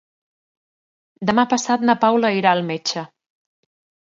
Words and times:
Demà 1.31 1.45
passat 1.51 1.85
na 1.91 1.97
Paula 2.05 2.33
irà 2.39 2.55
al 2.57 2.65
metge. 2.71 3.05